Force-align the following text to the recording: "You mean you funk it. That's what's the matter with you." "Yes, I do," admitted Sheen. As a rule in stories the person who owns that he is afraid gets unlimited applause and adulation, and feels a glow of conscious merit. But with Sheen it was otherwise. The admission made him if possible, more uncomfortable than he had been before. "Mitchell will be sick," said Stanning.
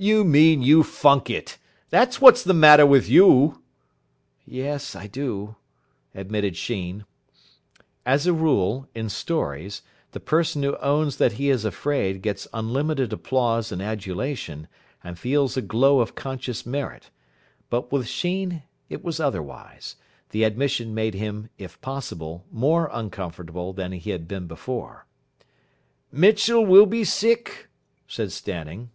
"You 0.00 0.22
mean 0.22 0.62
you 0.62 0.84
funk 0.84 1.28
it. 1.28 1.58
That's 1.90 2.20
what's 2.20 2.44
the 2.44 2.54
matter 2.54 2.86
with 2.86 3.08
you." 3.08 3.64
"Yes, 4.46 4.94
I 4.94 5.08
do," 5.08 5.56
admitted 6.14 6.56
Sheen. 6.56 7.04
As 8.06 8.24
a 8.24 8.32
rule 8.32 8.86
in 8.94 9.08
stories 9.08 9.82
the 10.12 10.20
person 10.20 10.62
who 10.62 10.76
owns 10.76 11.16
that 11.16 11.32
he 11.32 11.50
is 11.50 11.64
afraid 11.64 12.22
gets 12.22 12.46
unlimited 12.54 13.12
applause 13.12 13.72
and 13.72 13.82
adulation, 13.82 14.68
and 15.02 15.18
feels 15.18 15.56
a 15.56 15.62
glow 15.62 15.98
of 15.98 16.14
conscious 16.14 16.64
merit. 16.64 17.10
But 17.68 17.90
with 17.90 18.06
Sheen 18.06 18.62
it 18.88 19.02
was 19.02 19.18
otherwise. 19.18 19.96
The 20.30 20.44
admission 20.44 20.94
made 20.94 21.14
him 21.14 21.48
if 21.58 21.80
possible, 21.80 22.44
more 22.52 22.88
uncomfortable 22.92 23.72
than 23.72 23.90
he 23.90 24.10
had 24.10 24.28
been 24.28 24.46
before. 24.46 25.06
"Mitchell 26.12 26.64
will 26.64 26.86
be 26.86 27.02
sick," 27.02 27.68
said 28.06 28.30
Stanning. 28.30 28.90